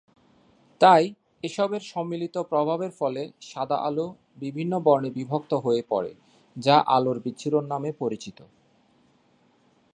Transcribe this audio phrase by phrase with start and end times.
[0.81, 1.03] তাই
[1.43, 4.05] এসবের সম্মিলিত প্রভাবের ফলে সাদা আলো
[4.37, 6.11] বিভিন্ন বর্ণে বিভক্ত হয়ে পড়ে
[6.55, 8.39] যা আলোর বিচ্ছুরণ নামে পরিচিত।